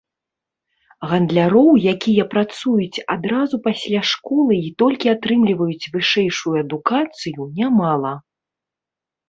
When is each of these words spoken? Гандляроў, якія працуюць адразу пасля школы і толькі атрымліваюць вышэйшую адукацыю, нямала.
Гандляроў, 1.09 1.67
якія 1.95 2.23
працуюць 2.33 3.03
адразу 3.17 3.55
пасля 3.69 4.01
школы 4.13 4.53
і 4.69 4.73
толькі 4.85 5.13
атрымліваюць 5.15 5.89
вышэйшую 5.99 6.55
адукацыю, 6.65 7.41
нямала. 7.63 8.13